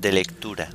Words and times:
De 0.00 0.12
lectura. 0.12 0.70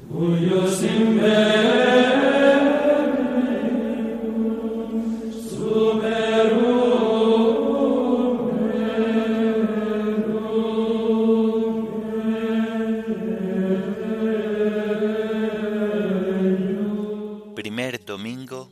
Primer 17.55 18.03
domingo 18.03 18.69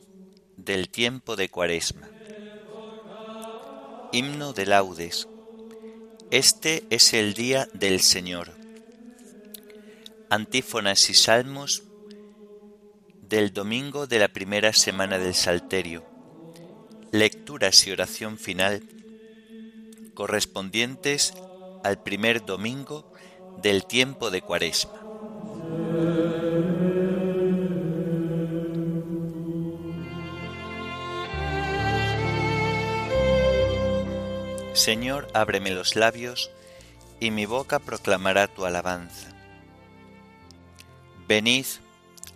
del 0.58 0.90
tiempo 0.90 1.34
de 1.34 1.48
Cuaresma. 1.48 2.10
Himno 4.12 4.52
de 4.52 4.66
laudes. 4.66 5.26
Este 6.30 6.84
es 6.90 7.14
el 7.14 7.32
día 7.32 7.66
del 7.72 8.02
Señor 8.02 8.61
Antífonas 10.32 11.10
y 11.10 11.14
salmos 11.14 11.82
del 13.20 13.52
domingo 13.52 14.06
de 14.06 14.18
la 14.18 14.28
primera 14.28 14.72
semana 14.72 15.18
del 15.18 15.34
Salterio. 15.34 16.06
Lecturas 17.10 17.86
y 17.86 17.92
oración 17.92 18.38
final 18.38 18.82
correspondientes 20.14 21.34
al 21.84 22.02
primer 22.02 22.46
domingo 22.46 23.12
del 23.58 23.84
tiempo 23.84 24.30
de 24.30 24.40
Cuaresma. 24.40 25.02
Señor, 34.72 35.28
ábreme 35.34 35.72
los 35.72 35.94
labios, 35.94 36.50
y 37.20 37.30
mi 37.30 37.44
boca 37.44 37.80
proclamará 37.80 38.48
tu 38.48 38.64
alabanza. 38.64 39.31
Venid, 41.34 41.64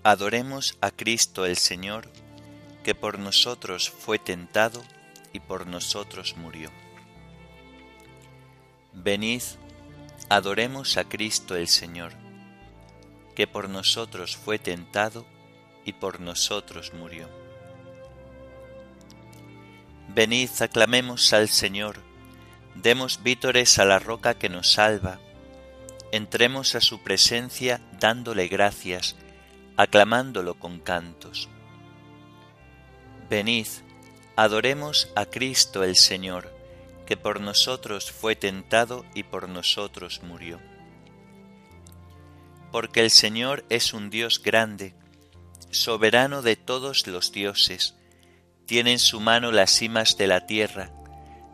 adoremos 0.04 0.78
a 0.80 0.90
Cristo 0.90 1.44
el 1.44 1.58
Señor, 1.58 2.08
que 2.82 2.94
por 2.94 3.18
nosotros 3.18 3.90
fue 3.90 4.18
tentado 4.18 4.82
y 5.34 5.40
por 5.40 5.66
nosotros 5.66 6.34
murió. 6.38 6.70
Venid, 8.94 9.42
adoremos 10.30 10.96
a 10.96 11.04
Cristo 11.04 11.56
el 11.56 11.68
Señor, 11.68 12.14
que 13.34 13.46
por 13.46 13.68
nosotros 13.68 14.34
fue 14.34 14.58
tentado 14.58 15.26
y 15.84 15.92
por 15.92 16.18
nosotros 16.18 16.94
murió. 16.94 17.28
Venid, 20.08 20.48
aclamemos 20.60 21.34
al 21.34 21.50
Señor, 21.50 21.98
demos 22.74 23.22
vítores 23.22 23.78
a 23.78 23.84
la 23.84 23.98
roca 23.98 24.32
que 24.32 24.48
nos 24.48 24.72
salva, 24.72 25.18
entremos 26.12 26.74
a 26.74 26.80
su 26.80 27.02
presencia 27.02 27.80
dándole 27.98 28.48
gracias, 28.48 29.16
aclamándolo 29.76 30.54
con 30.54 30.80
cantos. 30.80 31.48
Venid, 33.28 33.66
adoremos 34.36 35.10
a 35.16 35.26
Cristo 35.26 35.82
el 35.84 35.96
Señor, 35.96 36.54
que 37.06 37.16
por 37.16 37.40
nosotros 37.40 38.10
fue 38.10 38.36
tentado 38.36 39.04
y 39.14 39.22
por 39.22 39.48
nosotros 39.48 40.22
murió. 40.22 40.60
Porque 42.72 43.00
el 43.00 43.10
Señor 43.10 43.64
es 43.68 43.94
un 43.94 44.10
Dios 44.10 44.42
grande, 44.42 44.94
soberano 45.70 46.42
de 46.42 46.56
todos 46.56 47.06
los 47.06 47.32
dioses, 47.32 47.94
tiene 48.66 48.92
en 48.92 48.98
su 48.98 49.20
mano 49.20 49.52
las 49.52 49.70
cimas 49.70 50.16
de 50.16 50.26
la 50.26 50.46
tierra, 50.46 50.90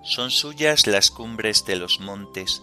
son 0.02 0.30
suyas 0.30 0.86
las 0.86 1.10
cumbres 1.10 1.64
de 1.64 1.76
los 1.76 2.00
montes, 2.00 2.62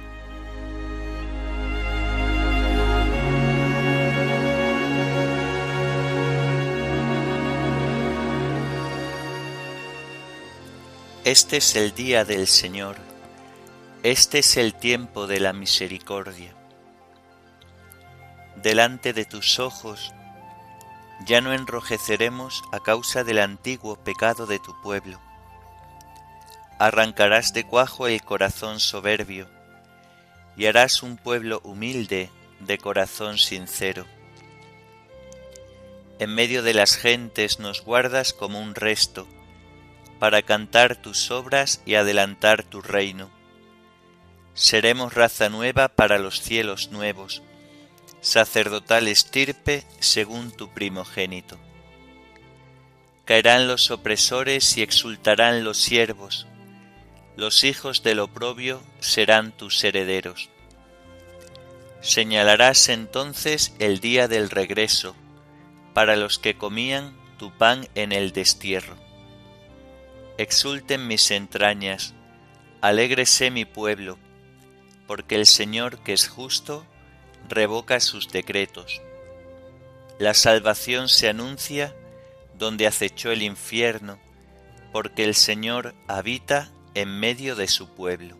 Este 11.23 11.57
es 11.57 11.75
el 11.75 11.93
día 11.93 12.25
del 12.25 12.47
Señor, 12.47 12.95
este 14.01 14.39
es 14.39 14.57
el 14.57 14.73
tiempo 14.73 15.27
de 15.27 15.39
la 15.39 15.53
misericordia. 15.53 16.55
Delante 18.55 19.13
de 19.13 19.25
tus 19.25 19.59
ojos 19.59 20.11
ya 21.27 21.39
no 21.39 21.53
enrojeceremos 21.53 22.63
a 22.71 22.79
causa 22.79 23.23
del 23.23 23.37
antiguo 23.37 23.97
pecado 23.97 24.47
de 24.47 24.57
tu 24.57 24.73
pueblo. 24.81 25.19
Arrancarás 26.79 27.53
de 27.53 27.67
cuajo 27.67 28.07
el 28.07 28.23
corazón 28.23 28.79
soberbio 28.79 29.47
y 30.57 30.65
harás 30.65 31.03
un 31.03 31.17
pueblo 31.17 31.61
humilde 31.63 32.31
de 32.61 32.79
corazón 32.79 33.37
sincero. 33.37 34.07
En 36.17 36.33
medio 36.33 36.63
de 36.63 36.73
las 36.73 36.95
gentes 36.95 37.59
nos 37.59 37.85
guardas 37.85 38.33
como 38.33 38.59
un 38.59 38.73
resto, 38.73 39.27
para 40.21 40.43
cantar 40.43 40.97
tus 40.97 41.31
obras 41.31 41.81
y 41.83 41.95
adelantar 41.95 42.61
tu 42.61 42.79
reino. 42.79 43.31
Seremos 44.53 45.15
raza 45.15 45.49
nueva 45.49 45.87
para 45.87 46.19
los 46.19 46.41
cielos 46.43 46.91
nuevos, 46.91 47.41
sacerdotal 48.21 49.07
estirpe 49.07 49.83
según 49.99 50.51
tu 50.51 50.71
primogénito. 50.75 51.57
Caerán 53.25 53.67
los 53.67 53.89
opresores 53.89 54.77
y 54.77 54.83
exultarán 54.83 55.63
los 55.63 55.79
siervos, 55.79 56.45
los 57.35 57.63
hijos 57.63 58.03
del 58.03 58.19
oprobio 58.19 58.83
serán 58.99 59.51
tus 59.51 59.83
herederos. 59.83 60.49
Señalarás 62.01 62.89
entonces 62.89 63.73
el 63.79 63.99
día 63.99 64.27
del 64.27 64.51
regreso, 64.51 65.15
para 65.95 66.15
los 66.15 66.37
que 66.37 66.59
comían 66.59 67.17
tu 67.39 67.49
pan 67.57 67.87
en 67.95 68.11
el 68.11 68.33
destierro. 68.33 69.00
Exulten 70.37 71.07
mis 71.07 71.29
entrañas, 71.31 72.13
alégrese 72.81 73.51
mi 73.51 73.65
pueblo, 73.65 74.17
porque 75.07 75.35
el 75.35 75.45
Señor 75.45 75.99
que 75.99 76.13
es 76.13 76.27
justo 76.27 76.85
revoca 77.49 77.99
sus 77.99 78.29
decretos. 78.29 79.01
La 80.19 80.33
salvación 80.33 81.09
se 81.09 81.29
anuncia 81.29 81.95
donde 82.57 82.87
acechó 82.87 83.31
el 83.31 83.41
infierno, 83.41 84.19
porque 84.91 85.23
el 85.23 85.35
Señor 85.35 85.95
habita 86.07 86.71
en 86.93 87.19
medio 87.19 87.55
de 87.55 87.67
su 87.67 87.89
pueblo. 87.89 88.37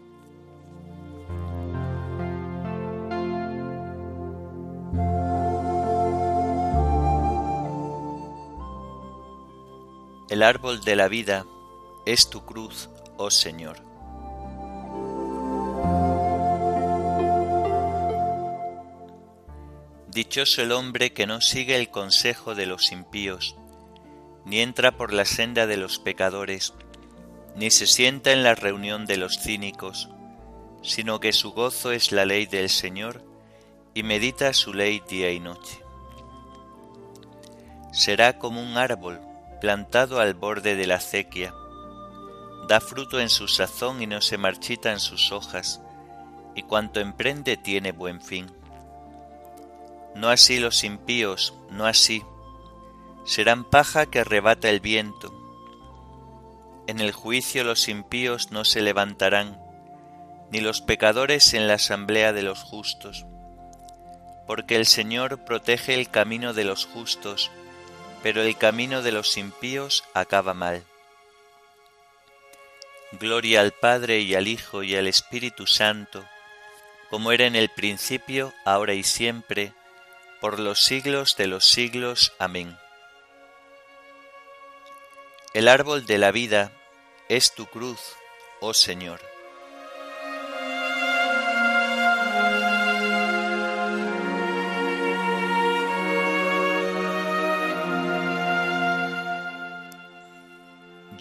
El 10.30 10.44
árbol 10.44 10.82
de 10.82 10.96
la 10.96 11.10
vida 11.10 11.46
es 12.06 12.30
tu 12.30 12.45
cruz, 12.45 12.89
oh 13.18 13.30
Señor. 13.30 13.77
Dichoso 20.07 20.62
el 20.62 20.71
hombre 20.71 21.13
que 21.13 21.25
no 21.25 21.39
sigue 21.39 21.77
el 21.77 21.89
consejo 21.89 22.53
de 22.53 22.65
los 22.65 22.92
impíos, 22.92 23.56
ni 24.45 24.59
entra 24.59 24.98
por 24.98 25.13
la 25.13 25.25
senda 25.25 25.68
de 25.68 25.77
los 25.77 26.00
pecadores, 26.00 26.74
ni 27.56 27.71
se 27.71 27.88
sienta 27.88 28.31
en 28.31 28.44
la 28.44 28.56
reunión 28.56 29.06
de 29.06 29.18
los 29.18 29.39
cínicos, 29.39 30.09
sino 30.81 31.19
que 31.19 31.31
su 31.31 31.51
gozo 31.51 31.92
es 31.92 32.12
la 32.12 32.25
ley 32.25 32.45
del 32.45 32.69
Señor, 32.69 33.24
y 33.94 34.04
medita 34.04 34.54
su 34.54 34.74
ley 34.74 35.01
día 35.07 35.31
y 35.31 35.39
noche. 35.39 35.80
Será 37.94 38.39
como 38.39 38.62
un 38.62 38.77
árbol 38.77 39.19
plantado 39.59 40.19
al 40.19 40.33
borde 40.33 40.75
de 40.75 40.88
la 40.88 40.95
acequia, 40.95 41.54
da 42.71 42.79
fruto 42.79 43.19
en 43.19 43.27
su 43.27 43.50
sazón 43.50 44.01
y 44.01 44.07
no 44.07 44.21
se 44.21 44.38
marchita 44.38 44.94
en 44.94 45.01
sus 45.01 45.33
hojas, 45.33 45.81
y 46.56 46.63
cuanto 46.63 47.01
emprende 47.01 47.57
tiene 47.57 47.91
buen 47.91 48.21
fin. 48.21 48.50
No 50.15 50.29
así 50.29 50.57
los 50.57 50.85
impíos, 50.85 51.53
no 51.69 51.85
así, 51.85 52.23
serán 53.25 53.65
paja 53.65 54.06
que 54.06 54.21
arrebata 54.21 54.69
el 54.69 54.79
viento. 54.79 55.33
En 56.88 57.01
el 57.01 57.12
juicio 57.12 57.65
los 57.65 57.89
impíos 57.89 58.51
no 58.51 58.63
se 58.63 58.79
levantarán, 58.79 59.59
ni 60.50 60.62
los 60.62 60.79
pecadores 60.79 61.53
en 61.53 61.68
la 61.68 61.73
asamblea 61.73 62.31
de 62.31 62.44
los 62.44 62.63
justos, 62.63 63.25
porque 64.47 64.77
el 64.77 64.85
Señor 64.85 65.44
protege 65.44 65.94
el 65.94 66.09
camino 66.09 66.53
de 66.53 66.63
los 66.63 66.85
justos, 66.85 67.51
pero 68.23 68.41
el 68.41 68.56
camino 68.56 69.01
de 69.01 69.12
los 69.12 69.35
impíos 69.35 70.06
acaba 70.13 70.53
mal. 70.53 70.85
Gloria 73.19 73.62
al 73.62 73.72
Padre 73.72 74.19
y 74.19 74.36
al 74.36 74.48
Hijo 74.48 74.84
y 74.84 74.96
al 74.96 75.08
Espíritu 75.08 75.68
Santo, 75.68 76.25
como 77.10 77.31
era 77.31 77.46
en 77.46 77.56
el 77.56 77.69
principio, 77.69 78.54
ahora 78.63 78.94
y 78.94 79.04
siempre, 79.04 79.74
por 80.40 80.60
los 80.60 80.84
siglos 80.84 81.36
de 81.36 81.48
los 81.48 81.66
siglos. 81.66 82.34
Amén. 82.40 82.78
El 85.54 85.68
árbol 85.68 86.06
de 86.06 86.18
la 86.18 86.31
vida 86.31 86.72
es 87.28 87.54
tu 87.54 87.66
cruz, 87.66 88.00
oh 88.62 88.74
Señor. 88.74 89.31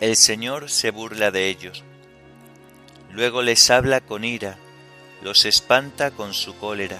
El 0.00 0.16
Señor 0.16 0.70
se 0.70 0.90
burla 0.90 1.30
de 1.30 1.48
ellos. 1.48 1.84
Luego 3.10 3.42
les 3.42 3.70
habla 3.70 4.00
con 4.00 4.24
ira, 4.24 4.58
los 5.22 5.44
espanta 5.44 6.10
con 6.10 6.34
su 6.34 6.56
cólera. 6.58 6.98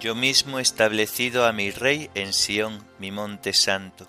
Yo 0.00 0.14
mismo 0.14 0.58
he 0.58 0.62
establecido 0.62 1.46
a 1.46 1.52
mi 1.52 1.70
rey 1.70 2.10
en 2.14 2.32
Sión, 2.32 2.84
mi 2.98 3.10
monte 3.10 3.52
santo 3.52 4.06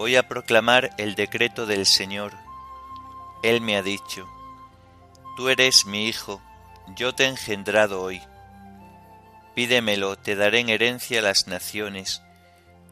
voy 0.00 0.16
a 0.16 0.26
proclamar 0.26 0.94
el 0.96 1.14
decreto 1.14 1.66
del 1.66 1.84
Señor. 1.84 2.32
Él 3.42 3.60
me 3.60 3.76
ha 3.76 3.82
dicho, 3.82 4.26
Tú 5.36 5.50
eres 5.50 5.84
mi 5.84 6.08
hijo, 6.08 6.40
yo 6.96 7.14
te 7.14 7.24
he 7.24 7.28
engendrado 7.28 8.00
hoy. 8.00 8.22
Pídemelo, 9.54 10.16
te 10.16 10.36
daré 10.36 10.60
en 10.60 10.70
herencia 10.70 11.20
las 11.20 11.48
naciones, 11.48 12.22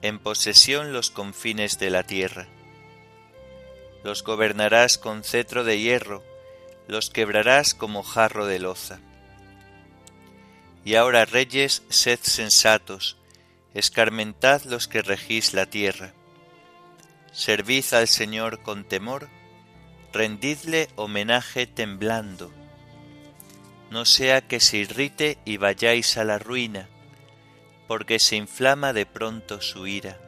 en 0.02 0.18
posesión 0.18 0.92
los 0.92 1.10
confines 1.10 1.78
de 1.78 1.88
la 1.88 2.02
tierra. 2.02 2.46
Los 4.04 4.22
gobernarás 4.22 4.98
con 4.98 5.24
cetro 5.24 5.64
de 5.64 5.80
hierro, 5.80 6.22
los 6.86 7.10
quebrarás 7.10 7.74
como 7.74 8.02
jarro 8.02 8.46
de 8.46 8.58
loza. 8.58 9.00
Y 10.84 10.94
ahora, 10.94 11.24
reyes, 11.24 11.82
sed 11.88 12.20
sensatos, 12.22 13.16
escarmentad 13.74 14.62
los 14.62 14.88
que 14.88 15.02
regís 15.02 15.52
la 15.52 15.66
tierra 15.66 16.14
Servid 17.38 17.84
al 17.92 18.08
Señor 18.08 18.62
con 18.62 18.82
temor, 18.82 19.28
rendidle 20.12 20.88
homenaje 20.96 21.68
temblando. 21.68 22.50
No 23.92 24.04
sea 24.04 24.40
que 24.40 24.58
se 24.58 24.78
irrite 24.78 25.38
y 25.44 25.56
vayáis 25.56 26.16
a 26.16 26.24
la 26.24 26.40
ruina, 26.40 26.88
porque 27.86 28.18
se 28.18 28.34
inflama 28.34 28.92
de 28.92 29.06
pronto 29.06 29.60
su 29.60 29.86
ira. 29.86 30.18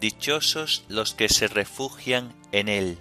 Dichosos 0.00 0.84
los 0.88 1.14
que 1.14 1.28
se 1.28 1.48
refugian 1.48 2.34
en 2.52 2.68
Él. 2.68 2.98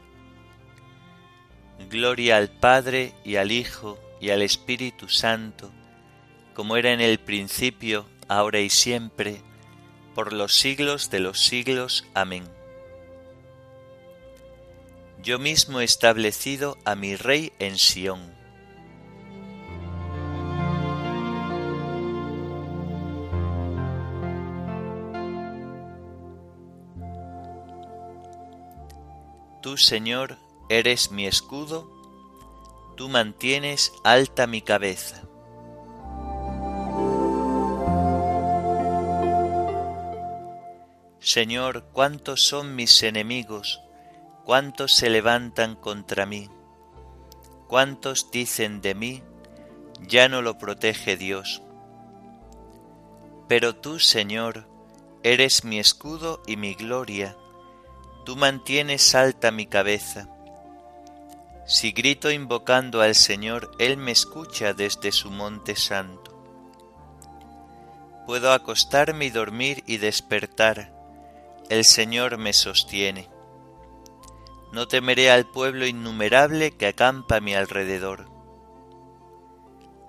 Gloria 1.89 2.37
al 2.37 2.49
Padre 2.49 3.13
y 3.23 3.35
al 3.35 3.51
Hijo 3.51 3.99
y 4.19 4.31
al 4.31 4.41
Espíritu 4.41 5.09
Santo, 5.09 5.71
como 6.53 6.75
era 6.75 6.91
en 6.91 7.01
el 7.01 7.19
principio, 7.19 8.07
ahora 8.27 8.59
y 8.59 8.69
siempre, 8.69 9.41
por 10.15 10.33
los 10.33 10.55
siglos 10.55 11.11
de 11.11 11.19
los 11.19 11.39
siglos. 11.39 12.05
Amén 12.15 12.57
yo 15.27 15.39
mismo 15.39 15.81
he 15.81 15.83
establecido 15.83 16.77
a 16.85 16.95
mi 16.95 17.17
rey 17.17 17.51
en 17.59 17.77
Sión. 17.77 18.36
Señor, 29.77 30.37
eres 30.69 31.11
mi 31.11 31.27
escudo, 31.27 31.89
tú 32.95 33.09
mantienes 33.09 33.93
alta 34.03 34.47
mi 34.47 34.61
cabeza. 34.61 35.23
Señor, 41.19 41.85
cuántos 41.91 42.41
son 42.47 42.75
mis 42.75 43.03
enemigos, 43.03 43.81
cuántos 44.45 44.93
se 44.93 45.09
levantan 45.09 45.75
contra 45.75 46.25
mí, 46.25 46.49
cuántos 47.67 48.31
dicen 48.31 48.81
de 48.81 48.95
mí, 48.95 49.23
ya 50.07 50.29
no 50.29 50.41
lo 50.41 50.57
protege 50.57 51.17
Dios. 51.17 51.61
Pero 53.47 53.75
tú, 53.75 53.99
Señor, 53.99 54.67
eres 55.23 55.63
mi 55.63 55.79
escudo 55.79 56.41
y 56.47 56.55
mi 56.55 56.75
gloria, 56.75 57.35
tú 58.27 58.35
mantienes 58.35 59.15
alta 59.15 59.51
mi 59.51 59.67
cabeza. 59.67 60.27
Si 61.65 61.93
grito 61.93 62.29
invocando 62.29 62.99
al 62.99 63.15
Señor, 63.15 63.71
Él 63.79 63.95
me 63.95 64.11
escucha 64.11 64.73
desde 64.73 65.13
su 65.13 65.31
monte 65.31 65.77
santo. 65.77 66.37
Puedo 68.25 68.51
acostarme 68.51 69.27
y 69.27 69.29
dormir 69.29 69.81
y 69.87 69.95
despertar, 69.95 70.91
el 71.69 71.85
Señor 71.85 72.37
me 72.37 72.51
sostiene. 72.51 73.29
No 74.73 74.89
temeré 74.89 75.31
al 75.31 75.45
pueblo 75.45 75.87
innumerable 75.87 76.71
que 76.71 76.87
acampa 76.87 77.37
a 77.37 77.39
mi 77.39 77.55
alrededor. 77.55 78.29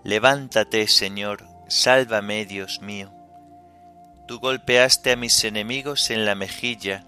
Levántate, 0.03 0.89
Señor, 0.89 1.47
sálvame, 1.69 2.47
Dios 2.47 2.81
mío. 2.81 3.13
Tú 4.27 4.41
golpeaste 4.41 5.13
a 5.13 5.17
mis 5.17 5.45
enemigos 5.45 6.11
en 6.11 6.25
la 6.25 6.35
mejilla, 6.35 7.08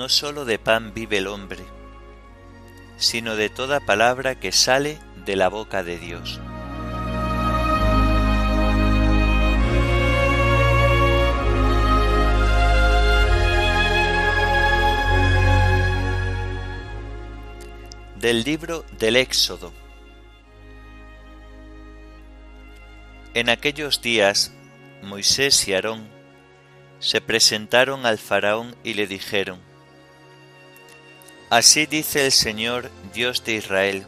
No 0.00 0.08
sólo 0.08 0.46
de 0.46 0.58
pan 0.58 0.94
vive 0.94 1.18
el 1.18 1.26
hombre, 1.26 1.62
sino 2.96 3.36
de 3.36 3.50
toda 3.50 3.80
palabra 3.80 4.40
que 4.40 4.50
sale 4.50 4.98
de 5.26 5.36
la 5.36 5.50
boca 5.50 5.82
de 5.82 5.98
Dios. 5.98 6.40
del 18.16 18.42
libro 18.42 18.86
del 18.98 19.16
Éxodo. 19.16 19.70
En 23.34 23.50
aquellos 23.50 24.00
días 24.00 24.54
Moisés 25.02 25.68
y 25.68 25.74
Aarón 25.74 26.08
se 27.00 27.20
presentaron 27.20 28.06
al 28.06 28.16
faraón 28.16 28.74
y 28.82 28.94
le 28.94 29.06
dijeron, 29.06 29.69
Así 31.50 31.86
dice 31.86 32.26
el 32.26 32.32
Señor 32.32 32.92
Dios 33.12 33.42
de 33.44 33.54
Israel, 33.54 34.06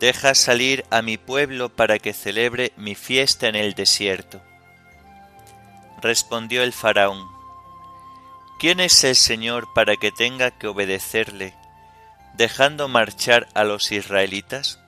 Deja 0.00 0.34
salir 0.34 0.84
a 0.90 1.00
mi 1.00 1.16
pueblo 1.16 1.68
para 1.68 2.00
que 2.00 2.12
celebre 2.12 2.72
mi 2.76 2.96
fiesta 2.96 3.46
en 3.46 3.54
el 3.54 3.74
desierto. 3.74 4.42
Respondió 6.00 6.64
el 6.64 6.72
faraón, 6.72 7.24
¿quién 8.58 8.80
es 8.80 9.04
el 9.04 9.14
Señor 9.14 9.72
para 9.74 9.96
que 9.96 10.10
tenga 10.10 10.50
que 10.50 10.66
obedecerle 10.66 11.54
dejando 12.34 12.88
marchar 12.88 13.46
a 13.54 13.62
los 13.62 13.92
israelitas? 13.92 14.80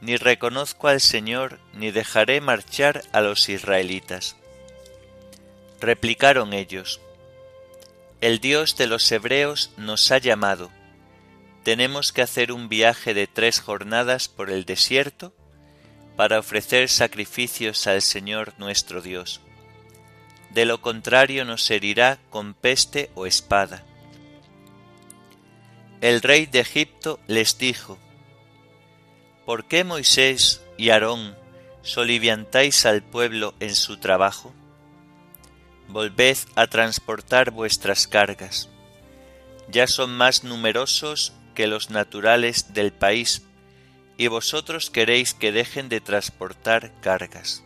Ni 0.00 0.16
reconozco 0.16 0.88
al 0.88 1.00
Señor, 1.00 1.60
ni 1.72 1.92
dejaré 1.92 2.40
marchar 2.40 3.02
a 3.12 3.20
los 3.20 3.48
israelitas. 3.48 4.34
Replicaron 5.80 6.52
ellos, 6.52 7.00
El 8.20 8.40
Dios 8.40 8.76
de 8.76 8.86
los 8.86 9.10
hebreos 9.12 9.72
nos 9.76 10.10
ha 10.10 10.18
llamado. 10.18 10.70
Tenemos 11.62 12.12
que 12.12 12.22
hacer 12.22 12.52
un 12.52 12.68
viaje 12.68 13.14
de 13.14 13.26
tres 13.26 13.60
jornadas 13.60 14.28
por 14.28 14.50
el 14.50 14.64
desierto 14.64 15.34
para 16.16 16.38
ofrecer 16.38 16.88
sacrificios 16.88 17.86
al 17.86 18.02
Señor 18.02 18.54
nuestro 18.58 19.02
Dios. 19.02 19.40
De 20.50 20.64
lo 20.64 20.80
contrario 20.80 21.44
nos 21.44 21.70
herirá 21.70 22.18
con 22.30 22.54
peste 22.54 23.10
o 23.14 23.26
espada 23.26 23.84
el 26.00 26.22
rey 26.22 26.46
de 26.46 26.60
Egipto 26.60 27.18
les 27.26 27.58
dijo, 27.58 27.98
¿Por 29.44 29.66
qué 29.66 29.82
Moisés 29.82 30.62
y 30.76 30.90
Aarón 30.90 31.36
soliviantáis 31.82 32.86
al 32.86 33.02
pueblo 33.02 33.54
en 33.58 33.74
su 33.74 33.96
trabajo? 33.96 34.54
Volved 35.88 36.38
a 36.54 36.66
transportar 36.66 37.50
vuestras 37.50 38.06
cargas. 38.06 38.68
Ya 39.68 39.86
son 39.86 40.16
más 40.16 40.44
numerosos 40.44 41.32
que 41.54 41.66
los 41.66 41.90
naturales 41.90 42.72
del 42.74 42.92
país, 42.92 43.42
y 44.16 44.28
vosotros 44.28 44.90
queréis 44.90 45.34
que 45.34 45.52
dejen 45.52 45.88
de 45.88 46.00
transportar 46.00 46.92
cargas. 47.00 47.64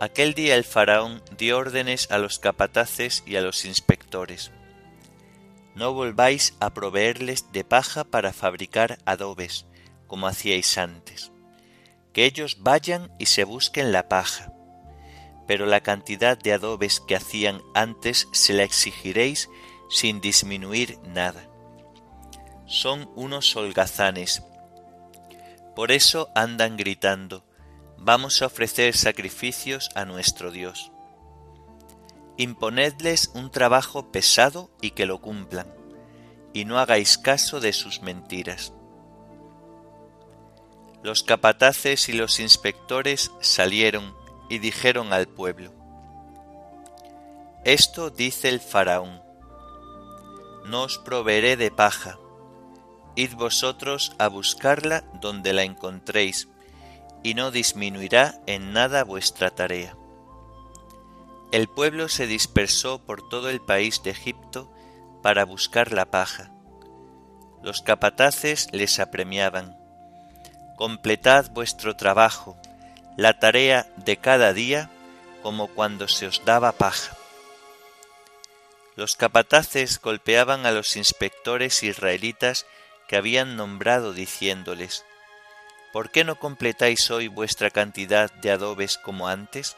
Aquel 0.00 0.34
día 0.34 0.56
el 0.56 0.64
faraón 0.64 1.22
dio 1.38 1.56
órdenes 1.56 2.10
a 2.10 2.18
los 2.18 2.38
capataces 2.38 3.22
y 3.26 3.36
a 3.36 3.40
los 3.40 3.64
inspectores 3.64 4.50
no 5.76 5.92
volváis 5.92 6.54
a 6.58 6.72
proveerles 6.72 7.52
de 7.52 7.62
paja 7.62 8.04
para 8.04 8.32
fabricar 8.32 8.98
adobes, 9.04 9.66
como 10.06 10.26
hacíais 10.26 10.78
antes. 10.78 11.30
Que 12.14 12.24
ellos 12.24 12.56
vayan 12.60 13.12
y 13.18 13.26
se 13.26 13.44
busquen 13.44 13.92
la 13.92 14.08
paja. 14.08 14.55
Pero 15.46 15.66
la 15.66 15.80
cantidad 15.80 16.36
de 16.36 16.52
adobes 16.52 17.00
que 17.00 17.16
hacían 17.16 17.62
antes 17.74 18.28
se 18.32 18.52
la 18.52 18.64
exigiréis 18.64 19.48
sin 19.88 20.20
disminuir 20.20 20.98
nada. 21.06 21.48
Son 22.66 23.10
unos 23.14 23.54
holgazanes. 23.54 24.42
Por 25.76 25.92
eso 25.92 26.30
andan 26.34 26.76
gritando, 26.76 27.44
vamos 27.96 28.42
a 28.42 28.46
ofrecer 28.46 28.96
sacrificios 28.96 29.90
a 29.94 30.04
nuestro 30.04 30.50
Dios 30.50 30.90
imponedles 32.36 33.30
un 33.34 33.50
trabajo 33.50 34.12
pesado 34.12 34.70
y 34.80 34.90
que 34.90 35.06
lo 35.06 35.20
cumplan, 35.20 35.72
y 36.52 36.64
no 36.64 36.78
hagáis 36.78 37.18
caso 37.18 37.60
de 37.60 37.72
sus 37.72 38.02
mentiras. 38.02 38.72
Los 41.02 41.22
capataces 41.22 42.08
y 42.08 42.12
los 42.12 42.40
inspectores 42.40 43.30
salieron 43.40 44.14
y 44.48 44.58
dijeron 44.58 45.12
al 45.12 45.26
pueblo, 45.28 45.72
Esto 47.64 48.10
dice 48.10 48.48
el 48.48 48.60
faraón, 48.60 49.22
no 50.66 50.82
os 50.82 50.98
proveeré 50.98 51.56
de 51.56 51.70
paja, 51.70 52.18
id 53.14 53.34
vosotros 53.34 54.12
a 54.18 54.28
buscarla 54.28 55.04
donde 55.20 55.52
la 55.52 55.62
encontréis, 55.62 56.48
y 57.22 57.34
no 57.34 57.50
disminuirá 57.50 58.40
en 58.46 58.72
nada 58.72 59.04
vuestra 59.04 59.50
tarea. 59.50 59.96
El 61.52 61.68
pueblo 61.68 62.08
se 62.08 62.26
dispersó 62.26 63.04
por 63.04 63.28
todo 63.28 63.48
el 63.48 63.60
país 63.60 64.02
de 64.02 64.10
Egipto 64.10 64.72
para 65.22 65.44
buscar 65.44 65.92
la 65.92 66.10
paja. 66.10 66.52
Los 67.62 67.82
capataces 67.82 68.68
les 68.72 69.00
apremiaban. 69.00 69.76
Completad 70.76 71.50
vuestro 71.52 71.96
trabajo, 71.96 72.56
la 73.16 73.38
tarea 73.38 73.86
de 73.96 74.18
cada 74.18 74.52
día, 74.52 74.90
como 75.42 75.68
cuando 75.68 76.08
se 76.08 76.26
os 76.26 76.44
daba 76.44 76.72
paja. 76.72 77.16
Los 78.94 79.16
capataces 79.16 80.00
golpeaban 80.00 80.66
a 80.66 80.70
los 80.70 80.96
inspectores 80.96 81.82
israelitas 81.82 82.66
que 83.08 83.16
habían 83.16 83.56
nombrado 83.56 84.12
diciéndoles, 84.12 85.04
¿Por 85.92 86.10
qué 86.10 86.24
no 86.24 86.38
completáis 86.38 87.10
hoy 87.10 87.28
vuestra 87.28 87.70
cantidad 87.70 88.30
de 88.30 88.50
adobes 88.50 88.98
como 88.98 89.28
antes? 89.28 89.76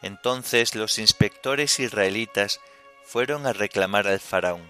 Entonces 0.00 0.74
los 0.74 0.98
inspectores 0.98 1.80
israelitas 1.80 2.60
fueron 3.04 3.46
a 3.46 3.52
reclamar 3.52 4.06
al 4.06 4.20
faraón. 4.20 4.66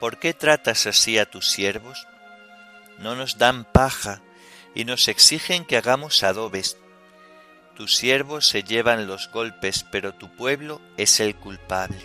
¿Por 0.00 0.18
qué 0.18 0.34
tratas 0.34 0.86
así 0.86 1.18
a 1.18 1.24
tus 1.24 1.50
siervos? 1.50 2.06
No 2.98 3.14
nos 3.14 3.38
dan 3.38 3.64
paja 3.64 4.20
y 4.74 4.84
nos 4.84 5.08
exigen 5.08 5.64
que 5.64 5.76
hagamos 5.76 6.22
adobes. 6.22 6.76
Tus 7.76 7.96
siervos 7.96 8.46
se 8.46 8.62
llevan 8.62 9.06
los 9.06 9.30
golpes, 9.30 9.84
pero 9.90 10.14
tu 10.14 10.34
pueblo 10.34 10.80
es 10.96 11.20
el 11.20 11.34
culpable. 11.34 12.00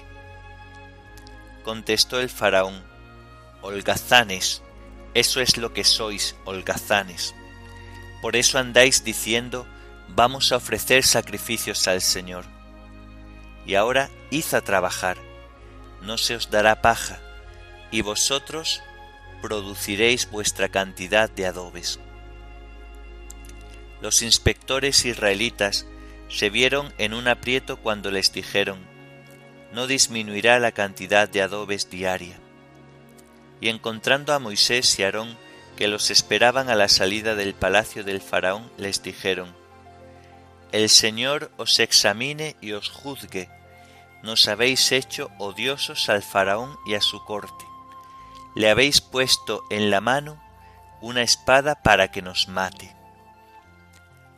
Contestó 1.64 2.20
el 2.20 2.30
faraón, 2.30 2.84
holgazanes, 3.62 4.62
eso 5.14 5.42
es 5.42 5.58
lo 5.58 5.74
que 5.74 5.84
sois, 5.84 6.36
holgazanes. 6.46 7.36
Por 8.22 8.36
eso 8.36 8.58
andáis 8.58 9.04
diciendo, 9.04 9.68
vamos 10.10 10.52
a 10.52 10.58
ofrecer 10.58 11.04
sacrificios 11.04 11.88
al 11.88 12.02
Señor. 12.02 12.46
Y 13.66 13.76
ahora 13.76 14.10
id 14.30 14.54
a 14.54 14.62
trabajar, 14.62 15.18
no 16.02 16.18
se 16.18 16.36
os 16.36 16.50
dará 16.50 16.82
paja, 16.82 17.20
y 17.92 18.02
vosotros 18.02 18.82
produciréis 19.42 20.30
vuestra 20.32 20.70
cantidad 20.70 21.30
de 21.30 21.46
adobes. 21.46 22.00
Los 24.02 24.22
inspectores 24.22 25.06
israelitas 25.06 25.86
se 26.30 26.50
vieron 26.50 26.94
en 26.98 27.14
un 27.14 27.28
aprieto 27.28 27.78
cuando 27.78 28.12
les 28.12 28.32
dijeron, 28.32 28.80
no 29.74 29.88
disminuirá 29.88 30.60
la 30.60 30.72
cantidad 30.72 31.28
de 31.28 31.42
adobes 31.42 31.90
diaria. 31.90 32.40
Y 33.60 33.70
encontrando 33.70 34.34
a 34.34 34.40
Moisés 34.40 34.98
y 35.00 35.04
Aarón, 35.04 35.38
que 35.76 35.88
los 35.88 36.10
esperaban 36.12 36.70
a 36.70 36.76
la 36.76 36.88
salida 36.88 37.36
del 37.36 37.54
palacio 37.54 38.04
del 38.04 38.22
faraón, 38.22 38.72
les 38.78 39.04
dijeron, 39.04 39.56
el 40.72 40.90
Señor 40.90 41.52
os 41.58 41.80
examine 41.80 42.58
y 42.62 42.74
os 42.74 42.90
juzgue. 42.90 43.50
nos 44.24 44.48
habéis 44.48 44.92
hecho 44.92 45.30
odiosos 45.38 46.10
al 46.10 46.24
faraón 46.24 46.76
y 46.86 46.96
a 46.96 47.02
su 47.02 47.24
corte. 47.24 47.64
Le 48.56 48.70
habéis 48.70 49.00
puesto 49.00 49.64
en 49.70 49.92
la 49.92 50.02
mano 50.02 50.42
una 51.00 51.22
espada 51.22 51.82
para 51.84 52.12
que 52.12 52.22
nos 52.22 52.48
mate. 52.48 52.97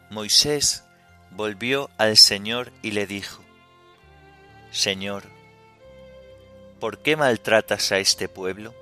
Moisés 0.10 0.84
volvió 1.30 1.92
al 2.00 2.18
Señor 2.18 2.72
y 2.82 2.92
le 2.92 3.06
dijo, 3.06 3.44
Señor, 4.72 5.24
¿por 6.80 7.00
qué 7.00 7.16
maltratas 7.16 7.92
a 7.92 8.00
este 8.00 8.28
pueblo? 8.28 8.74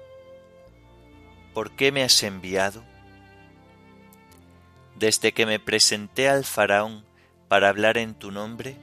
¿Por 1.53 1.75
qué 1.75 1.91
me 1.91 2.03
has 2.03 2.23
enviado? 2.23 2.81
Desde 4.95 5.33
que 5.33 5.45
me 5.45 5.59
presenté 5.59 6.29
al 6.29 6.45
faraón 6.45 7.03
para 7.49 7.67
hablar 7.67 7.97
en 7.97 8.15
tu 8.15 8.31
nombre, 8.31 8.77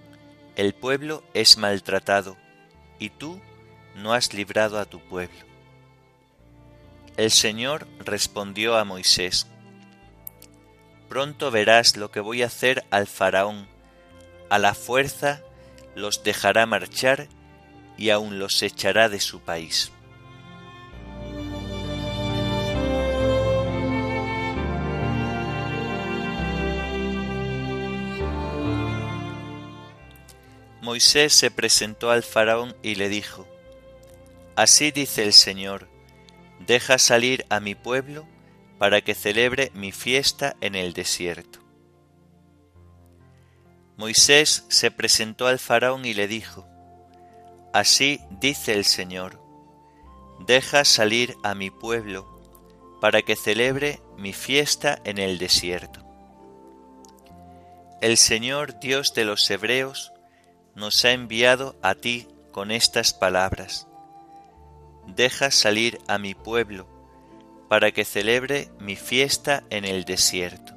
el 0.54 0.74
pueblo 0.74 1.24
es 1.32 1.56
maltratado, 1.56 2.36
y 2.98 3.08
tú 3.08 3.40
no 3.96 4.12
has 4.12 4.34
librado 4.34 4.78
a 4.78 4.84
tu 4.84 5.00
pueblo. 5.00 5.38
El 7.16 7.30
Señor 7.30 7.86
respondió 8.00 8.76
a 8.76 8.84
Moisés, 8.84 9.46
Pronto 11.14 11.52
verás 11.52 11.96
lo 11.96 12.10
que 12.10 12.18
voy 12.18 12.42
a 12.42 12.46
hacer 12.46 12.84
al 12.90 13.06
faraón, 13.06 13.68
a 14.50 14.58
la 14.58 14.74
fuerza 14.74 15.42
los 15.94 16.24
dejará 16.24 16.66
marchar 16.66 17.28
y 17.96 18.10
aun 18.10 18.40
los 18.40 18.60
echará 18.64 19.08
de 19.08 19.20
su 19.20 19.38
país. 19.38 19.92
Moisés 30.82 31.32
se 31.32 31.52
presentó 31.52 32.10
al 32.10 32.24
faraón 32.24 32.74
y 32.82 32.96
le 32.96 33.08
dijo, 33.08 33.46
Así 34.56 34.90
dice 34.90 35.22
el 35.22 35.32
Señor, 35.32 35.86
deja 36.66 36.98
salir 36.98 37.46
a 37.50 37.60
mi 37.60 37.76
pueblo 37.76 38.26
para 38.78 39.00
que 39.00 39.14
celebre 39.14 39.70
mi 39.74 39.92
fiesta 39.92 40.56
en 40.60 40.74
el 40.74 40.92
desierto. 40.92 41.60
Moisés 43.96 44.64
se 44.68 44.90
presentó 44.90 45.46
al 45.46 45.58
faraón 45.58 46.04
y 46.04 46.14
le 46.14 46.26
dijo, 46.26 46.66
Así 47.72 48.20
dice 48.40 48.72
el 48.72 48.84
Señor, 48.84 49.40
deja 50.46 50.84
salir 50.84 51.36
a 51.42 51.54
mi 51.54 51.70
pueblo 51.70 52.40
para 53.00 53.22
que 53.22 53.36
celebre 53.36 54.00
mi 54.16 54.32
fiesta 54.32 54.98
en 55.04 55.18
el 55.18 55.38
desierto. 55.38 56.00
El 58.00 58.16
Señor 58.16 58.80
Dios 58.80 59.14
de 59.14 59.24
los 59.24 59.48
Hebreos 59.50 60.12
nos 60.74 61.04
ha 61.04 61.12
enviado 61.12 61.76
a 61.82 61.94
ti 61.94 62.28
con 62.52 62.70
estas 62.70 63.12
palabras. 63.12 63.86
Deja 65.06 65.50
salir 65.50 65.98
a 66.08 66.18
mi 66.18 66.34
pueblo 66.34 66.93
para 67.68 67.92
que 67.92 68.04
celebre 68.04 68.70
mi 68.78 68.96
fiesta 68.96 69.64
en 69.70 69.84
el 69.84 70.04
desierto. 70.04 70.72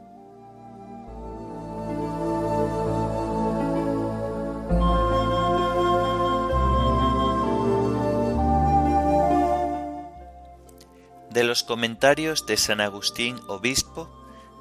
De 11.29 11.43
los 11.43 11.63
comentarios 11.63 12.45
de 12.47 12.57
San 12.57 12.81
Agustín 12.81 13.39
Obispo 13.47 14.09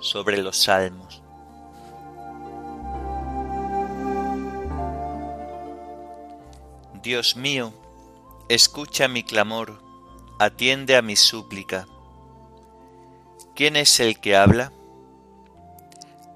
sobre 0.00 0.42
los 0.42 0.64
Salmos. 0.64 1.22
Dios 7.02 7.36
mío, 7.36 7.72
escucha 8.48 9.06
mi 9.06 9.22
clamor, 9.22 9.80
atiende 10.38 10.96
a 10.96 11.02
mi 11.02 11.16
súplica. 11.16 11.86
¿Quién 13.56 13.76
es 13.76 14.00
el 14.00 14.20
que 14.20 14.36
habla? 14.36 14.70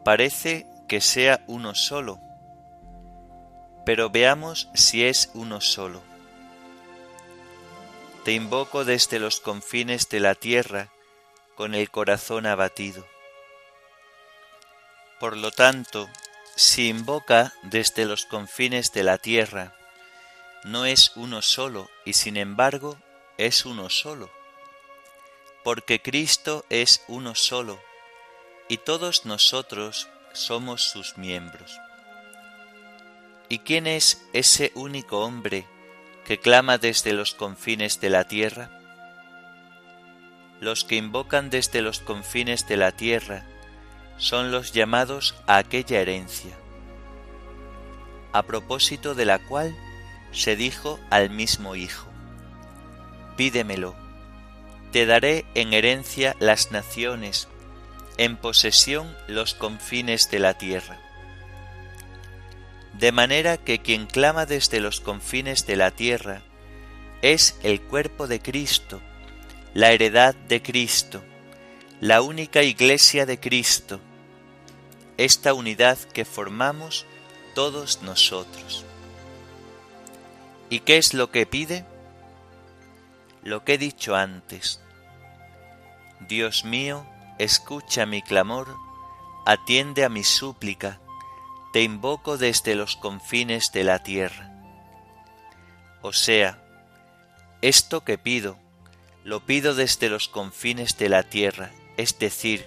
Parece 0.07 0.67
que 0.89 1.03
sea 1.03 1.45
uno 1.47 1.75
solo, 1.75 2.19
pero 3.85 4.09
veamos 4.09 4.71
si 4.73 5.05
es 5.05 5.31
uno 5.35 5.61
solo. 5.61 6.01
Te 8.25 8.33
invoco 8.33 8.87
desde 8.87 9.19
los 9.19 9.41
confines 9.41 10.09
de 10.09 10.21
la 10.21 10.35
tierra 10.35 10.89
con 11.57 11.75
el 11.75 11.91
corazón 11.91 12.47
abatido. 12.47 13.07
Por 15.21 15.37
lo 15.37 15.51
tanto, 15.51 16.09
si 16.57 16.89
invoca 16.89 17.53
desde 17.65 18.07
los 18.07 18.25
confines 18.25 18.93
de 18.93 19.03
la 19.03 19.19
tierra, 19.19 19.77
no 20.65 20.87
es 20.87 21.13
uno 21.17 21.43
solo 21.43 21.91
y 22.07 22.15
sin 22.15 22.39
embargo 22.39 22.97
es 23.37 23.67
uno 23.67 23.91
solo, 23.91 24.31
porque 25.63 26.01
Cristo 26.01 26.65
es 26.71 27.05
uno 27.09 27.35
solo 27.35 27.81
y 28.69 28.79
todos 28.79 29.27
nosotros 29.27 30.09
somos 30.33 30.83
sus 30.83 31.19
miembros. 31.19 31.79
¿Y 33.49 33.59
quién 33.59 33.87
es 33.87 34.25
ese 34.33 34.71
único 34.75 35.25
hombre 35.25 35.67
que 36.25 36.39
clama 36.39 36.79
desde 36.79 37.13
los 37.13 37.35
confines 37.35 38.01
de 38.01 38.11
la 38.11 38.29
tierra? 38.29 38.71
Los 40.61 40.85
que 40.85 40.97
invocan 40.97 41.51
desde 41.51 41.83
los 41.83 42.01
confines 42.01 42.69
de 42.69 42.77
la 42.77 42.93
tierra 42.93 43.45
son 44.19 44.53
los 44.53 44.73
llamados 44.73 45.35
a 45.47 45.57
aquella 45.57 46.01
herencia, 46.01 46.57
a 48.33 48.43
propósito 48.45 49.15
de 49.15 49.25
la 49.25 49.39
cual 49.41 49.75
se 50.33 50.55
dijo 50.55 51.01
al 51.11 51.31
mismo 51.31 51.75
Hijo, 51.75 52.07
Pídemelo, 53.37 53.97
te 54.93 55.07
daré 55.07 55.45
en 55.55 55.73
herencia 55.73 56.37
las 56.41 56.73
naciones, 56.73 57.49
en 58.19 58.37
posesión 58.37 59.17
los 59.29 59.55
confines 59.55 60.31
de 60.31 60.39
la 60.39 60.55
tierra. 60.55 60.99
De 62.99 63.13
manera 63.13 63.57
que 63.57 63.81
quien 63.81 64.07
clama 64.07 64.47
desde 64.47 64.81
los 64.81 65.01
confines 65.01 65.67
de 65.67 65.77
la 65.77 65.91
tierra 65.91 66.43
es 67.23 67.59
el 67.63 67.81
cuerpo 67.81 68.27
de 68.27 68.41
Cristo, 68.41 69.01
la 69.75 69.93
heredad 69.93 70.35
de 70.35 70.61
Cristo, 70.61 71.23
la 72.01 72.21
única 72.23 72.63
iglesia 72.63 73.27
de 73.27 73.39
Cristo, 73.39 74.01
esta 75.17 75.55
unidad 75.55 75.99
que 75.99 76.25
formamos 76.25 77.07
todos 77.55 78.03
nosotros. 78.03 78.85
¿Y 80.69 80.81
qué 80.81 80.99
es 80.99 81.15
lo 81.15 81.31
que 81.31 81.47
pide? 81.47 81.85
Lo 83.43 83.65
que 83.65 83.75
he 83.75 83.79
dicho 83.79 84.17
antes. 84.17 84.81
Dios 86.29 86.65
mío, 86.65 87.07
escucha 87.39 88.07
mi 88.07 88.23
clamor, 88.23 88.77
atiende 89.47 90.05
a 90.05 90.09
mi 90.09 90.25
súplica, 90.25 91.01
te 91.73 91.83
invoco 91.83 92.37
desde 92.37 92.75
los 92.75 92.97
confines 92.97 93.73
de 93.73 93.85
la 93.85 94.01
tierra. 94.03 94.51
O 96.03 96.13
sea, 96.13 96.63
esto 97.63 98.05
que 98.05 98.19
pido, 98.19 98.59
lo 99.25 99.45
pido 99.47 99.75
desde 99.75 100.09
los 100.09 100.29
confines 100.29 100.99
de 100.99 101.09
la 101.09 101.23
tierra, 101.23 101.71
es 101.97 102.19
decir, 102.19 102.67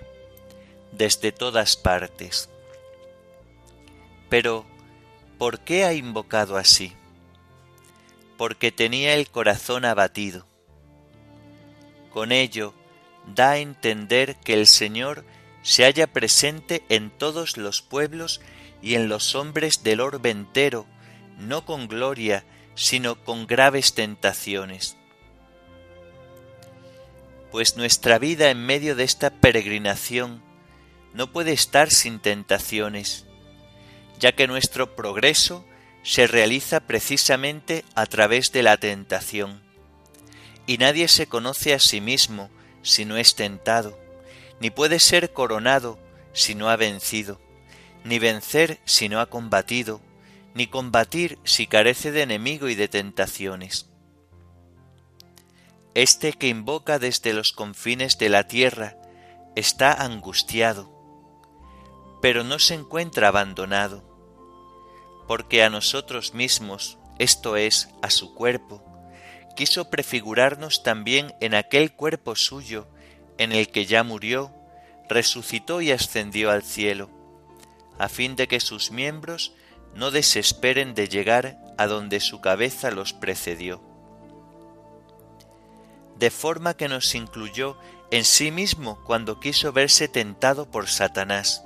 desde 0.91 1.31
todas 1.31 1.77
partes. 1.77 2.49
Pero, 4.29 4.65
¿por 5.37 5.59
qué 5.59 5.85
ha 5.85 5.93
invocado 5.93 6.57
así? 6.57 6.95
porque 8.37 8.71
tenía 8.71 9.13
el 9.13 9.29
corazón 9.29 9.85
abatido. 9.85 10.45
Con 12.13 12.31
ello 12.31 12.73
da 13.25 13.51
a 13.51 13.57
entender 13.57 14.35
que 14.37 14.53
el 14.53 14.67
Señor 14.67 15.25
se 15.63 15.83
halla 15.83 16.07
presente 16.07 16.83
en 16.89 17.09
todos 17.09 17.57
los 17.57 17.81
pueblos 17.81 18.41
y 18.81 18.95
en 18.95 19.07
los 19.07 19.33
hombres 19.33 19.81
del 19.83 20.01
orbe 20.01 20.29
entero, 20.29 20.85
no 21.37 21.65
con 21.65 21.87
gloria, 21.87 22.45
sino 22.75 23.23
con 23.23 23.47
graves 23.47 23.93
tentaciones. 23.93 24.97
Pues 27.51 27.77
nuestra 27.77 28.19
vida 28.19 28.49
en 28.51 28.65
medio 28.65 28.95
de 28.95 29.03
esta 29.03 29.29
peregrinación 29.29 30.43
no 31.13 31.31
puede 31.31 31.53
estar 31.53 31.91
sin 31.91 32.19
tentaciones, 32.19 33.25
ya 34.19 34.33
que 34.33 34.47
nuestro 34.47 34.95
progreso 34.95 35.65
se 36.03 36.27
realiza 36.27 36.81
precisamente 36.81 37.85
a 37.95 38.05
través 38.05 38.51
de 38.51 38.63
la 38.63 38.77
tentación. 38.77 39.61
Y 40.65 40.77
nadie 40.77 41.07
se 41.07 41.27
conoce 41.27 41.73
a 41.73 41.79
sí 41.79 42.01
mismo 42.01 42.49
si 42.81 43.05
no 43.05 43.17
es 43.17 43.35
tentado, 43.35 43.97
ni 44.59 44.69
puede 44.69 44.99
ser 44.99 45.33
coronado 45.33 45.99
si 46.33 46.55
no 46.55 46.69
ha 46.69 46.75
vencido, 46.75 47.39
ni 48.03 48.19
vencer 48.19 48.79
si 48.85 49.09
no 49.09 49.19
ha 49.19 49.25
combatido, 49.25 50.01
ni 50.53 50.67
combatir 50.67 51.39
si 51.43 51.67
carece 51.67 52.11
de 52.11 52.21
enemigo 52.21 52.69
y 52.69 52.75
de 52.75 52.87
tentaciones. 52.87 53.89
Este 55.95 56.33
que 56.33 56.47
invoca 56.47 56.97
desde 56.99 57.33
los 57.33 57.53
confines 57.53 58.17
de 58.17 58.29
la 58.29 58.47
tierra 58.47 58.97
está 59.55 59.93
angustiado, 59.93 60.91
pero 62.21 62.43
no 62.43 62.57
se 62.57 62.73
encuentra 62.73 63.27
abandonado 63.27 64.13
porque 65.27 65.63
a 65.63 65.69
nosotros 65.69 66.33
mismos, 66.33 66.97
esto 67.17 67.55
es, 67.55 67.89
a 68.01 68.09
su 68.09 68.33
cuerpo, 68.33 68.83
quiso 69.55 69.89
prefigurarnos 69.89 70.83
también 70.83 71.33
en 71.39 71.53
aquel 71.53 71.93
cuerpo 71.93 72.35
suyo, 72.35 72.87
en 73.37 73.51
el 73.51 73.69
que 73.69 73.85
ya 73.85 74.03
murió, 74.03 74.51
resucitó 75.09 75.81
y 75.81 75.91
ascendió 75.91 76.51
al 76.51 76.63
cielo, 76.63 77.09
a 77.99 78.09
fin 78.09 78.35
de 78.35 78.47
que 78.47 78.59
sus 78.59 78.91
miembros 78.91 79.53
no 79.95 80.11
desesperen 80.11 80.95
de 80.95 81.07
llegar 81.07 81.57
a 81.77 81.87
donde 81.87 82.19
su 82.19 82.41
cabeza 82.41 82.91
los 82.91 83.13
precedió. 83.13 83.81
De 86.17 86.31
forma 86.31 86.75
que 86.75 86.87
nos 86.87 87.13
incluyó 87.15 87.77
en 88.11 88.23
sí 88.23 88.51
mismo 88.51 89.03
cuando 89.03 89.39
quiso 89.39 89.71
verse 89.71 90.07
tentado 90.07 90.69
por 90.69 90.87
Satanás. 90.87 91.63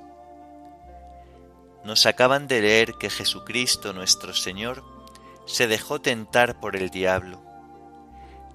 Nos 1.84 2.06
acaban 2.06 2.48
de 2.48 2.62
leer 2.62 2.94
que 2.94 3.10
Jesucristo 3.10 3.94
nuestro 3.94 4.34
Señor 4.34 4.84
se 5.46 5.68
dejó 5.68 6.02
tentar 6.02 6.60
por 6.60 6.76
el 6.76 6.90
diablo. 6.90 7.47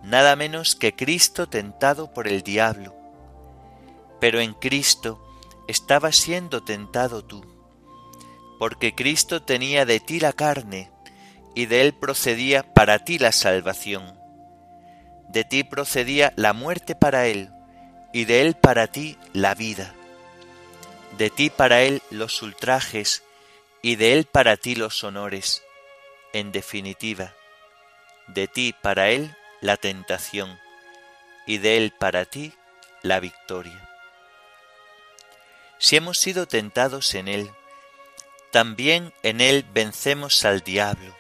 Nada 0.03 0.35
menos 0.35 0.75
que 0.75 0.95
Cristo 0.95 1.49
tentado 1.49 2.13
por 2.13 2.27
el 2.27 2.43
diablo. 2.43 2.95
Pero 4.21 4.41
en 4.41 4.53
Cristo 4.55 5.23
estaba 5.69 6.13
siendo 6.13 6.63
tentado 6.63 7.25
tú, 7.25 7.45
porque 8.59 8.95
Cristo 8.95 9.43
tenía 9.43 9.85
de 9.85 10.01
ti 10.01 10.19
la 10.19 10.33
carne, 10.33 10.91
y 11.55 11.67
de 11.67 11.83
él 11.83 11.95
procedía 11.95 12.63
para 12.75 12.99
ti 13.01 13.19
la 13.19 13.31
salvación. 13.31 14.19
De 15.29 15.45
ti 15.45 15.65
procedía 15.65 16.33
la 16.37 16.53
muerte 16.53 16.95
para 16.95 17.27
él, 17.27 17.51
y 18.13 18.25
de 18.25 18.43
él 18.43 18.55
para 18.55 18.89
ti 18.89 19.17
la 19.33 19.55
vida. 19.55 19.95
De 21.17 21.31
ti 21.31 21.49
para 21.49 21.83
él 21.83 22.03
los 22.11 22.43
ultrajes, 22.43 23.23
y 23.83 23.97
de 23.97 24.15
él 24.15 24.25
para 24.25 24.57
ti 24.57 24.75
los 24.75 25.05
honores. 25.05 25.63
En 26.33 26.51
definitiva, 26.51 27.35
de 28.29 28.49
ti 28.49 28.75
para 28.81 29.11
él 29.11 29.37
la 29.63 29.79
tentación, 29.79 30.61
y 31.47 31.57
de 31.57 31.79
él 31.79 31.95
para 31.99 32.27
ti 32.27 32.53
la 33.01 33.19
victoria. 33.19 33.89
Si 35.79 35.97
hemos 35.97 36.19
sido 36.19 36.47
tentados 36.47 37.15
en 37.15 37.29
él, 37.29 37.51
también 38.51 39.15
en 39.23 39.41
él 39.41 39.65
vencemos 39.73 40.45
al 40.45 40.61
diablo 40.61 41.17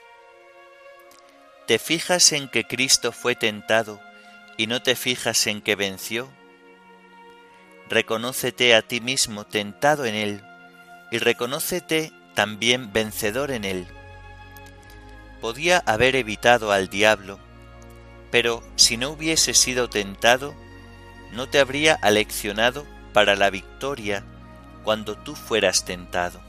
¿Te 1.66 1.78
fijas 1.78 2.32
en 2.32 2.48
que 2.48 2.64
Cristo 2.64 3.12
fue 3.12 3.36
tentado 3.36 4.00
y 4.56 4.66
no 4.66 4.82
te 4.82 4.96
fijas 4.96 5.46
en 5.46 5.62
que 5.62 5.76
venció? 5.76 6.28
Reconócete 7.88 8.74
a 8.74 8.82
ti 8.82 9.00
mismo 9.00 9.46
tentado 9.46 10.04
en 10.04 10.14
Él 10.14 10.44
y 11.12 11.18
reconócete 11.18 12.12
también 12.34 12.92
vencedor 12.92 13.52
en 13.52 13.64
Él. 13.64 13.86
Podía 15.40 15.78
haber 15.86 16.16
evitado 16.16 16.72
al 16.72 16.88
diablo, 16.88 17.38
pero 18.32 18.62
si 18.76 18.96
no 18.96 19.10
hubiese 19.10 19.52
sido 19.52 19.90
tentado, 19.90 20.54
no 21.32 21.50
te 21.50 21.60
habría 21.60 21.94
aleccionado 21.94 22.86
para 23.12 23.36
la 23.36 23.50
victoria 23.50 24.24
cuando 24.84 25.16
tú 25.18 25.36
fueras 25.36 25.84
tentado. 25.84 26.40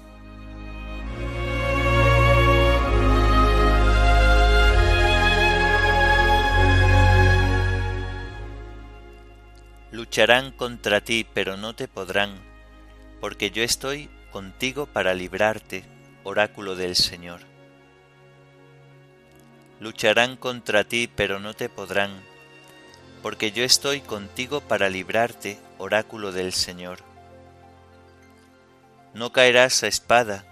Lucharán 9.92 10.52
contra 10.54 11.02
ti, 11.02 11.28
pero 11.34 11.58
no 11.58 11.76
te 11.76 11.90
podrán, 11.90 12.40
porque 13.20 13.52
yo 13.52 13.62
estoy 13.62 14.10
contigo 14.32 14.86
para 14.86 15.14
librarte, 15.14 15.84
oráculo 16.24 16.78
del 16.78 16.96
Señor. 16.96 17.53
Lucharán 19.84 20.38
contra 20.38 20.86
ti, 20.86 21.10
pero 21.14 21.42
no 21.42 21.56
te 21.56 21.68
podrán, 21.68 22.24
porque 23.22 23.52
yo 23.52 23.66
estoy 23.66 24.00
contigo 24.00 24.62
para 24.62 24.88
librarte, 24.88 25.60
oráculo 25.78 26.32
del 26.32 26.54
Señor. 26.54 27.00
No 29.14 29.34
caerás 29.34 29.84
a 29.84 29.88
espada, 29.88 30.46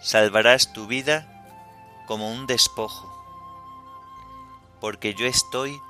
salvarás 0.00 0.72
tu 0.72 0.88
vida 0.88 1.28
como 2.08 2.32
un 2.32 2.48
despojo, 2.48 3.08
porque 4.80 5.14
yo 5.14 5.26
estoy 5.26 5.80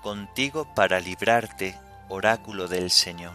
contigo 0.00 0.72
para 0.76 1.00
librarte, 1.00 1.76
oráculo 2.08 2.68
del 2.68 2.92
Señor. 2.92 3.34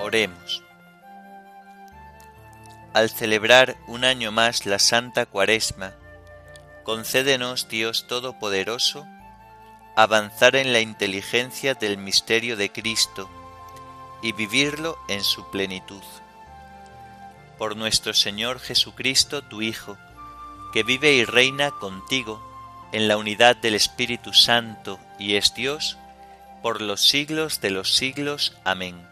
Oremos. 0.00 0.71
Al 2.94 3.08
celebrar 3.08 3.76
un 3.86 4.04
año 4.04 4.32
más 4.32 4.66
la 4.66 4.78
Santa 4.78 5.24
Cuaresma, 5.24 5.94
concédenos, 6.84 7.68
Dios 7.68 8.06
Todopoderoso, 8.06 9.06
avanzar 9.96 10.56
en 10.56 10.72
la 10.72 10.80
inteligencia 10.80 11.74
del 11.74 11.96
misterio 11.96 12.56
de 12.56 12.70
Cristo 12.70 13.30
y 14.22 14.32
vivirlo 14.32 14.98
en 15.08 15.22
su 15.24 15.50
plenitud. 15.50 16.02
Por 17.58 17.76
nuestro 17.76 18.12
Señor 18.12 18.60
Jesucristo, 18.60 19.42
tu 19.42 19.62
Hijo, 19.62 19.96
que 20.72 20.82
vive 20.82 21.12
y 21.12 21.24
reina 21.24 21.70
contigo, 21.70 22.42
en 22.92 23.08
la 23.08 23.16
unidad 23.16 23.56
del 23.56 23.74
Espíritu 23.74 24.34
Santo 24.34 25.00
y 25.18 25.36
es 25.36 25.54
Dios, 25.54 25.96
por 26.62 26.82
los 26.82 27.00
siglos 27.00 27.60
de 27.62 27.70
los 27.70 27.94
siglos. 27.96 28.54
Amén. 28.64 29.11